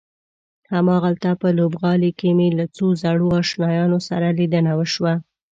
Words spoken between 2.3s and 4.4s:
مې له څو زړو آشنایانو سره